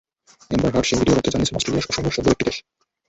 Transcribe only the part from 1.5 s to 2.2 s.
Australia অসম্ভব